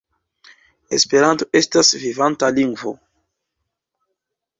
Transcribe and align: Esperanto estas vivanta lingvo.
Esperanto 0.97 1.47
estas 1.59 1.91
vivanta 2.05 2.49
lingvo. 2.55 2.95